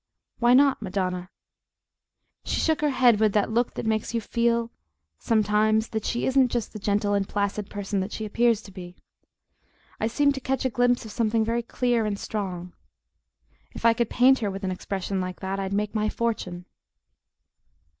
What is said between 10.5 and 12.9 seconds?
a glimpse of something very clear and strong.